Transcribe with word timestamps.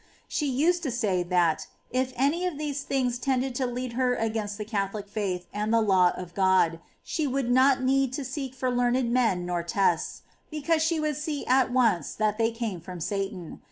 15. 0.23 0.23
She 0.29 0.45
used 0.47 0.81
to 0.81 0.89
say 0.89 1.21
that, 1.21 1.67
if 1.91 2.11
any 2.15 2.47
of 2.47 2.57
these 2.57 2.81
things 2.81 3.19
tended 3.19 3.53
to 3.53 3.67
lead 3.67 3.93
her 3.93 4.15
against 4.15 4.57
the 4.57 4.65
Catholic 4.65 5.07
faith 5.07 5.45
and 5.53 5.71
the 5.71 5.79
law 5.79 6.11
of 6.17 6.33
God, 6.33 6.79
she 7.03 7.27
would 7.27 7.51
not 7.51 7.83
need 7.83 8.11
to 8.13 8.25
seek 8.25 8.55
for 8.55 8.71
learned 8.71 9.11
men 9.11 9.45
nor 9.45 9.61
tests, 9.61 10.23
be 10.49 10.59
cause 10.63 10.81
she 10.81 10.99
would 10.99 11.17
see 11.17 11.45
at 11.45 11.71
once 11.71 12.15
that 12.15 12.39
they 12.39 12.49
came 12.49 12.81
from 12.81 12.99
Satan. 12.99 13.59